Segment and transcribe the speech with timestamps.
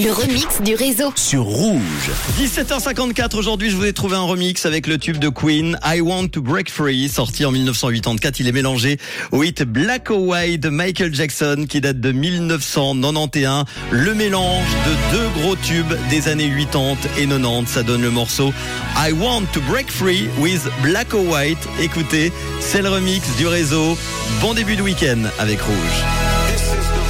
[0.00, 1.12] du réseau.
[1.14, 2.10] sur Rouge.
[2.40, 6.28] 17h54 aujourd'hui, je vous ai trouvé un remix avec le tube de Queen, I Want
[6.28, 8.40] to Break Free, sorti en 1984.
[8.40, 8.96] Il est mélangé
[9.30, 13.66] au hit Black or White de Michael Jackson qui date de 1991.
[13.90, 18.54] Le mélange de deux gros tubes des années 80 et 90, ça donne le morceau
[18.96, 21.58] I Want to Break Free with Black or White.
[21.78, 23.98] Écoutez, c'est le remix du réseau.
[24.40, 27.09] Bon début de week-end avec Rouge.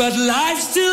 [0.00, 0.89] but life still